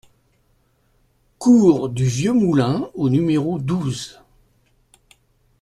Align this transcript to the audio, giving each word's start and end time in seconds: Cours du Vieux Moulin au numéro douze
Cours 1.37 1.87
du 1.89 2.05
Vieux 2.05 2.33
Moulin 2.33 2.89
au 2.95 3.09
numéro 3.11 3.59
douze 3.59 4.19